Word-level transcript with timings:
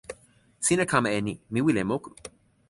sina 0.65 0.85
kama 0.91 1.09
e 1.09 1.19
ni: 1.25 1.33
mi 1.51 1.59
wile 1.65 1.83
moku. 1.89 2.11